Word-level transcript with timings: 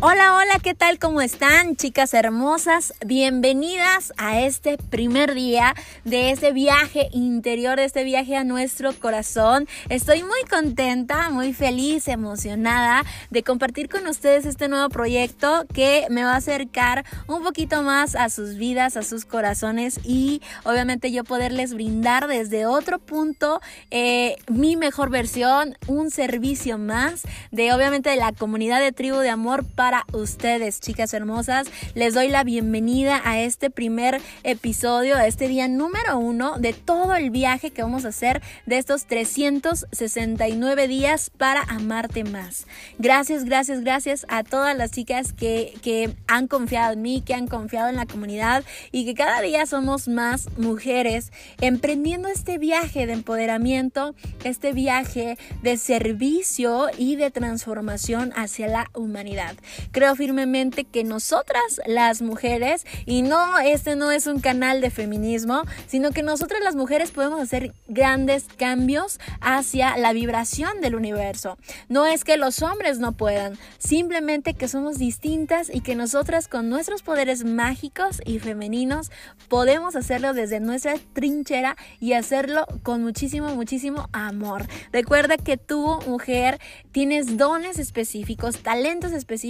Hola, 0.00 0.36
hola, 0.36 0.60
¿qué 0.62 0.74
tal? 0.74 1.00
¿Cómo 1.00 1.20
están, 1.20 1.74
chicas 1.74 2.14
hermosas? 2.14 2.94
Bienvenidas 3.04 4.12
a 4.16 4.40
este 4.42 4.78
primer 4.78 5.34
día 5.34 5.74
de 6.04 6.30
este 6.30 6.52
viaje 6.52 7.08
interior, 7.10 7.78
de 7.78 7.86
este 7.86 8.04
viaje 8.04 8.36
a 8.36 8.44
nuestro 8.44 8.92
corazón. 8.92 9.66
Estoy 9.88 10.22
muy 10.22 10.40
contenta, 10.48 11.30
muy 11.30 11.52
feliz, 11.52 12.06
emocionada 12.06 13.02
de 13.30 13.42
compartir 13.42 13.88
con 13.88 14.06
ustedes 14.06 14.46
este 14.46 14.68
nuevo 14.68 14.88
proyecto 14.88 15.66
que 15.74 16.06
me 16.10 16.22
va 16.22 16.34
a 16.34 16.36
acercar 16.36 17.04
un 17.26 17.42
poquito 17.42 17.82
más 17.82 18.14
a 18.14 18.28
sus 18.28 18.54
vidas, 18.54 18.96
a 18.96 19.02
sus 19.02 19.24
corazones 19.24 19.98
y 20.04 20.42
obviamente 20.62 21.10
yo 21.10 21.24
poderles 21.24 21.74
brindar 21.74 22.28
desde 22.28 22.66
otro 22.66 23.00
punto 23.00 23.60
eh, 23.90 24.36
mi 24.46 24.76
mejor 24.76 25.10
versión, 25.10 25.76
un 25.88 26.12
servicio 26.12 26.78
más 26.78 27.22
de 27.50 27.72
obviamente 27.72 28.10
de 28.10 28.16
la 28.16 28.30
comunidad 28.30 28.78
de 28.78 28.92
tribu 28.92 29.16
de 29.16 29.30
amor 29.30 29.64
para 29.64 29.87
para 29.88 30.04
ustedes, 30.12 30.80
chicas 30.80 31.14
hermosas. 31.14 31.66
Les 31.94 32.12
doy 32.12 32.28
la 32.28 32.44
bienvenida 32.44 33.22
a 33.24 33.40
este 33.40 33.70
primer 33.70 34.20
episodio, 34.42 35.16
a 35.16 35.26
este 35.26 35.48
día 35.48 35.66
número 35.66 36.18
uno 36.18 36.58
de 36.58 36.74
todo 36.74 37.14
el 37.14 37.30
viaje 37.30 37.70
que 37.70 37.80
vamos 37.80 38.04
a 38.04 38.08
hacer 38.08 38.42
de 38.66 38.76
estos 38.76 39.06
369 39.06 40.88
días 40.88 41.30
para 41.30 41.62
amarte 41.62 42.24
más. 42.24 42.66
Gracias, 42.98 43.46
gracias, 43.46 43.80
gracias 43.80 44.26
a 44.28 44.44
todas 44.44 44.76
las 44.76 44.90
chicas 44.90 45.32
que, 45.32 45.72
que 45.80 46.14
han 46.26 46.48
confiado 46.48 46.92
en 46.92 47.00
mí, 47.00 47.22
que 47.22 47.32
han 47.32 47.46
confiado 47.46 47.88
en 47.88 47.96
la 47.96 48.04
comunidad 48.04 48.64
y 48.92 49.06
que 49.06 49.14
cada 49.14 49.40
día 49.40 49.64
somos 49.64 50.06
más 50.06 50.50
mujeres 50.58 51.32
emprendiendo 51.62 52.28
este 52.28 52.58
viaje 52.58 53.06
de 53.06 53.14
empoderamiento, 53.14 54.14
este 54.44 54.74
viaje 54.74 55.38
de 55.62 55.78
servicio 55.78 56.88
y 56.98 57.16
de 57.16 57.30
transformación 57.30 58.34
hacia 58.36 58.68
la 58.68 58.90
humanidad. 58.92 59.56
Creo 59.92 60.14
firmemente 60.16 60.84
que 60.84 61.04
nosotras 61.04 61.80
las 61.86 62.22
mujeres, 62.22 62.86
y 63.06 63.22
no, 63.22 63.58
este 63.58 63.96
no 63.96 64.10
es 64.10 64.26
un 64.26 64.40
canal 64.40 64.80
de 64.80 64.90
feminismo, 64.90 65.62
sino 65.86 66.10
que 66.10 66.22
nosotras 66.22 66.60
las 66.62 66.76
mujeres 66.76 67.10
podemos 67.10 67.40
hacer 67.40 67.74
grandes 67.86 68.46
cambios 68.56 69.18
hacia 69.40 69.96
la 69.96 70.12
vibración 70.12 70.80
del 70.80 70.94
universo. 70.94 71.58
No 71.88 72.06
es 72.06 72.24
que 72.24 72.36
los 72.36 72.62
hombres 72.62 72.98
no 72.98 73.12
puedan, 73.12 73.58
simplemente 73.78 74.54
que 74.54 74.68
somos 74.68 74.98
distintas 74.98 75.70
y 75.72 75.80
que 75.80 75.94
nosotras 75.94 76.48
con 76.48 76.68
nuestros 76.68 77.02
poderes 77.02 77.44
mágicos 77.44 78.20
y 78.24 78.38
femeninos 78.38 79.10
podemos 79.48 79.96
hacerlo 79.96 80.34
desde 80.34 80.60
nuestra 80.60 80.94
trinchera 81.12 81.76
y 82.00 82.12
hacerlo 82.12 82.66
con 82.82 83.02
muchísimo, 83.02 83.54
muchísimo 83.54 84.08
amor. 84.12 84.66
Recuerda 84.92 85.36
que 85.36 85.56
tú, 85.56 85.98
mujer, 86.06 86.58
tienes 86.92 87.36
dones 87.36 87.78
específicos, 87.78 88.58
talentos 88.58 89.12
específicos, 89.12 89.48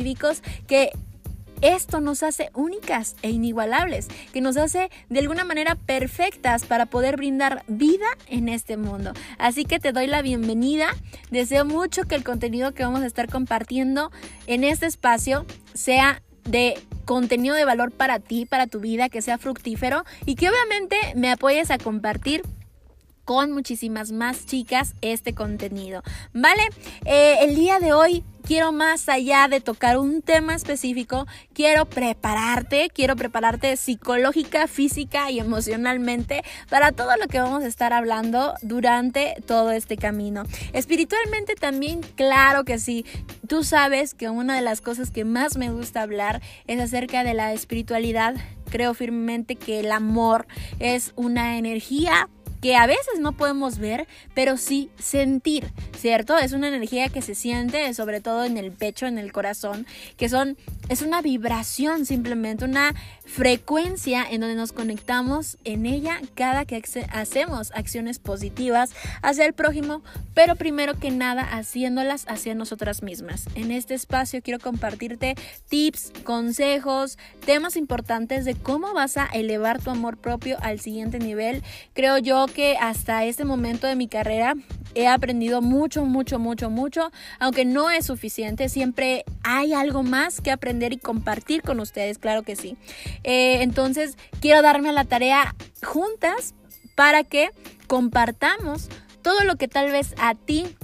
que 0.66 0.90
esto 1.60 2.00
nos 2.00 2.22
hace 2.22 2.50
únicas 2.54 3.16
e 3.22 3.30
inigualables, 3.30 4.08
que 4.32 4.40
nos 4.40 4.56
hace 4.56 4.90
de 5.08 5.18
alguna 5.18 5.44
manera 5.44 5.74
perfectas 5.74 6.64
para 6.64 6.86
poder 6.86 7.16
brindar 7.16 7.64
vida 7.66 8.06
en 8.28 8.48
este 8.48 8.76
mundo. 8.76 9.12
Así 9.38 9.64
que 9.64 9.80
te 9.80 9.92
doy 9.92 10.06
la 10.06 10.22
bienvenida. 10.22 10.88
Deseo 11.30 11.64
mucho 11.64 12.04
que 12.04 12.14
el 12.14 12.24
contenido 12.24 12.74
que 12.74 12.84
vamos 12.84 13.02
a 13.02 13.06
estar 13.06 13.28
compartiendo 13.28 14.12
en 14.46 14.64
este 14.64 14.86
espacio 14.86 15.46
sea 15.74 16.22
de 16.44 16.78
contenido 17.04 17.54
de 17.54 17.64
valor 17.64 17.90
para 17.90 18.20
ti, 18.20 18.46
para 18.46 18.66
tu 18.66 18.80
vida, 18.80 19.08
que 19.08 19.22
sea 19.22 19.38
fructífero 19.38 20.04
y 20.26 20.36
que 20.36 20.48
obviamente 20.48 20.96
me 21.16 21.30
apoyes 21.30 21.70
a 21.70 21.78
compartir 21.78 22.42
con 23.24 23.52
muchísimas 23.52 24.10
más 24.10 24.46
chicas 24.46 24.94
este 25.02 25.34
contenido. 25.34 26.02
¿Vale? 26.32 26.62
Eh, 27.04 27.38
el 27.42 27.56
día 27.56 27.78
de 27.78 27.92
hoy 27.92 28.24
quiero 28.48 28.72
más 28.72 29.10
allá 29.10 29.46
de 29.46 29.60
tocar 29.60 29.98
un 29.98 30.22
tema 30.22 30.54
específico, 30.54 31.26
quiero 31.52 31.84
prepararte, 31.84 32.88
quiero 32.88 33.14
prepararte 33.14 33.76
psicológica, 33.76 34.66
física 34.68 35.30
y 35.30 35.38
emocionalmente 35.38 36.42
para 36.70 36.92
todo 36.92 37.14
lo 37.18 37.28
que 37.28 37.40
vamos 37.40 37.62
a 37.62 37.66
estar 37.66 37.92
hablando 37.92 38.54
durante 38.62 39.34
todo 39.46 39.70
este 39.72 39.98
camino. 39.98 40.44
Espiritualmente 40.72 41.56
también, 41.56 42.00
claro 42.14 42.64
que 42.64 42.78
sí. 42.78 43.04
Tú 43.46 43.64
sabes 43.64 44.14
que 44.14 44.30
una 44.30 44.56
de 44.56 44.62
las 44.62 44.80
cosas 44.80 45.10
que 45.10 45.26
más 45.26 45.58
me 45.58 45.70
gusta 45.70 46.00
hablar 46.00 46.40
es 46.66 46.80
acerca 46.80 47.24
de 47.24 47.34
la 47.34 47.52
espiritualidad. 47.52 48.34
Creo 48.70 48.94
firmemente 48.94 49.56
que 49.56 49.80
el 49.80 49.92
amor 49.92 50.46
es 50.78 51.12
una 51.16 51.58
energía 51.58 52.30
que 52.60 52.76
a 52.76 52.86
veces 52.86 53.20
no 53.20 53.32
podemos 53.32 53.78
ver, 53.78 54.06
pero 54.34 54.56
sí 54.56 54.90
sentir, 54.98 55.72
¿cierto? 55.96 56.36
Es 56.38 56.52
una 56.52 56.68
energía 56.68 57.08
que 57.08 57.22
se 57.22 57.34
siente 57.34 57.92
sobre 57.94 58.20
todo 58.20 58.44
en 58.44 58.56
el 58.56 58.72
pecho, 58.72 59.06
en 59.06 59.18
el 59.18 59.32
corazón, 59.32 59.86
que 60.16 60.28
son 60.28 60.56
es 60.88 61.02
una 61.02 61.20
vibración 61.20 62.06
simplemente, 62.06 62.64
una 62.64 62.94
frecuencia 63.26 64.24
en 64.28 64.40
donde 64.40 64.56
nos 64.56 64.72
conectamos 64.72 65.58
en 65.64 65.84
ella 65.84 66.18
cada 66.34 66.64
que 66.64 66.82
hacemos 67.12 67.72
acciones 67.74 68.18
positivas 68.18 68.92
hacia 69.20 69.44
el 69.44 69.52
prójimo, 69.52 70.02
pero 70.32 70.56
primero 70.56 70.98
que 70.98 71.10
nada 71.10 71.42
haciéndolas 71.42 72.24
hacia 72.26 72.54
nosotras 72.54 73.02
mismas. 73.02 73.44
En 73.54 73.70
este 73.70 73.94
espacio 73.94 74.40
quiero 74.42 74.58
compartirte 74.58 75.34
tips, 75.68 76.12
consejos, 76.24 77.18
temas 77.44 77.76
importantes 77.76 78.46
de 78.46 78.54
cómo 78.54 78.94
vas 78.94 79.18
a 79.18 79.26
elevar 79.26 79.82
tu 79.82 79.90
amor 79.90 80.16
propio 80.16 80.56
al 80.62 80.80
siguiente 80.80 81.18
nivel. 81.18 81.62
Creo 81.92 82.16
yo 82.16 82.46
que 82.48 82.76
hasta 82.76 83.24
este 83.24 83.44
momento 83.44 83.86
de 83.86 83.96
mi 83.96 84.08
carrera 84.08 84.54
he 84.94 85.06
aprendido 85.06 85.62
mucho, 85.62 86.04
mucho, 86.04 86.38
mucho, 86.38 86.70
mucho, 86.70 87.10
aunque 87.38 87.64
no 87.64 87.90
es 87.90 88.06
suficiente, 88.06 88.68
siempre 88.68 89.24
hay 89.44 89.72
algo 89.72 90.02
más 90.02 90.40
que 90.40 90.50
aprender 90.50 90.92
y 90.92 90.98
compartir 90.98 91.62
con 91.62 91.80
ustedes, 91.80 92.18
claro 92.18 92.42
que 92.42 92.56
sí. 92.56 92.76
Eh, 93.22 93.62
entonces, 93.62 94.16
quiero 94.40 94.62
darme 94.62 94.88
a 94.88 94.92
la 94.92 95.04
tarea 95.04 95.54
juntas 95.84 96.54
para 96.94 97.22
que 97.22 97.50
compartamos 97.86 98.88
todo 99.22 99.44
lo 99.44 99.56
que 99.56 99.68
tal 99.68 99.90
vez 99.90 100.14
a 100.18 100.34
ti 100.34 100.76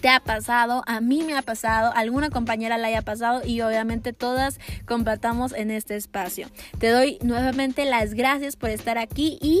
te 0.00 0.08
ha 0.08 0.20
pasado, 0.20 0.82
a 0.86 1.00
mí 1.00 1.22
me 1.24 1.36
ha 1.36 1.42
pasado, 1.42 1.92
alguna 1.94 2.30
compañera 2.30 2.78
le 2.78 2.86
haya 2.86 3.02
pasado 3.02 3.42
y 3.44 3.60
obviamente 3.62 4.12
todas 4.12 4.58
compartamos 4.86 5.52
en 5.52 5.70
este 5.70 5.96
espacio. 5.96 6.48
Te 6.78 6.90
doy 6.90 7.18
nuevamente 7.22 7.84
las 7.84 8.14
gracias 8.14 8.56
por 8.56 8.70
estar 8.70 8.98
aquí 8.98 9.38
y 9.42 9.60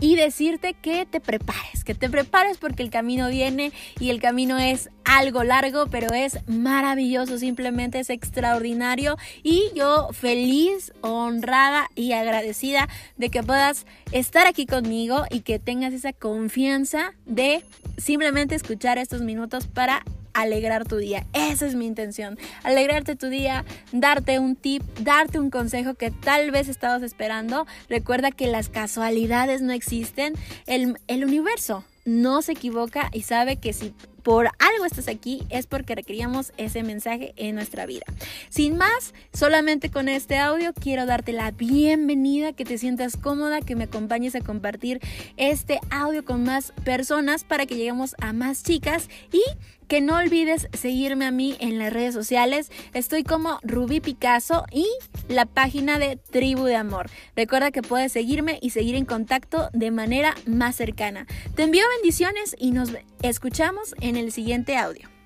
y 0.00 0.16
decirte 0.16 0.74
que 0.74 1.06
te 1.06 1.20
prepares, 1.20 1.84
que 1.84 1.94
te 1.94 2.08
prepares 2.08 2.58
porque 2.58 2.82
el 2.82 2.90
camino 2.90 3.28
viene 3.28 3.72
y 3.98 4.10
el 4.10 4.20
camino 4.20 4.58
es 4.58 4.90
algo 5.04 5.44
largo, 5.44 5.86
pero 5.86 6.12
es 6.14 6.38
maravilloso, 6.48 7.38
simplemente 7.38 8.00
es 8.00 8.10
extraordinario. 8.10 9.16
Y 9.42 9.70
yo 9.74 10.08
feliz, 10.12 10.92
honrada 11.02 11.88
y 11.94 12.12
agradecida 12.12 12.88
de 13.16 13.28
que 13.28 13.42
puedas 13.42 13.86
estar 14.12 14.46
aquí 14.46 14.66
conmigo 14.66 15.24
y 15.30 15.40
que 15.40 15.58
tengas 15.58 15.92
esa 15.92 16.12
confianza 16.12 17.12
de 17.26 17.62
simplemente 17.98 18.54
escuchar 18.54 18.98
estos 18.98 19.20
minutos 19.22 19.66
para 19.66 20.02
alegrar 20.34 20.86
tu 20.86 20.96
día. 20.96 21.26
Esa 21.32 21.66
es 21.66 21.74
mi 21.74 21.86
intención. 21.86 22.38
Alegrarte 22.62 23.16
tu 23.16 23.28
día, 23.28 23.64
darte 23.92 24.38
un 24.38 24.56
tip, 24.56 24.82
darte 25.00 25.38
un 25.38 25.50
consejo 25.50 25.94
que 25.94 26.10
tal 26.10 26.50
vez 26.50 26.68
estabas 26.68 27.02
esperando. 27.02 27.66
Recuerda 27.88 28.30
que 28.30 28.46
las 28.46 28.68
casualidades 28.68 29.62
no 29.62 29.72
existen. 29.72 30.34
El, 30.66 30.98
el 31.06 31.24
universo 31.24 31.84
no 32.04 32.42
se 32.42 32.52
equivoca 32.52 33.10
y 33.12 33.22
sabe 33.22 33.56
que 33.56 33.72
si 33.72 33.94
por 34.22 34.48
algo 34.58 34.84
estás 34.84 35.08
aquí 35.08 35.42
es 35.48 35.66
porque 35.66 35.94
requeríamos 35.94 36.52
ese 36.56 36.82
mensaje 36.82 37.32
en 37.36 37.54
nuestra 37.54 37.86
vida. 37.86 38.04
Sin 38.48 38.76
más, 38.76 39.14
solamente 39.32 39.90
con 39.90 40.08
este 40.08 40.38
audio 40.38 40.72
quiero 40.74 41.06
darte 41.06 41.32
la 41.32 41.50
bienvenida, 41.50 42.52
que 42.52 42.64
te 42.64 42.78
sientas 42.78 43.16
cómoda, 43.16 43.60
que 43.60 43.76
me 43.76 43.84
acompañes 43.84 44.34
a 44.34 44.40
compartir 44.40 45.00
este 45.36 45.80
audio 45.90 46.24
con 46.24 46.44
más 46.44 46.72
personas 46.84 47.44
para 47.44 47.66
que 47.66 47.76
lleguemos 47.76 48.14
a 48.20 48.32
más 48.32 48.62
chicas 48.62 49.08
y 49.32 49.42
que 49.90 50.00
no 50.00 50.18
olvides 50.18 50.68
seguirme 50.72 51.26
a 51.26 51.32
mí 51.32 51.56
en 51.58 51.80
las 51.80 51.92
redes 51.92 52.14
sociales. 52.14 52.70
Estoy 52.94 53.24
como 53.24 53.58
Rubí 53.64 53.98
Picasso 54.00 54.64
y 54.70 54.86
la 55.28 55.46
página 55.46 55.98
de 55.98 56.16
Tribu 56.16 56.62
de 56.62 56.76
Amor. 56.76 57.10
Recuerda 57.34 57.72
que 57.72 57.82
puedes 57.82 58.12
seguirme 58.12 58.60
y 58.62 58.70
seguir 58.70 58.94
en 58.94 59.04
contacto 59.04 59.68
de 59.72 59.90
manera 59.90 60.36
más 60.46 60.76
cercana. 60.76 61.26
Te 61.56 61.64
envío 61.64 61.82
bendiciones 61.96 62.54
y 62.56 62.70
nos 62.70 62.92
escuchamos 63.22 63.96
en 64.00 64.14
el 64.14 64.30
siguiente 64.30 64.76
audio. 64.76 65.19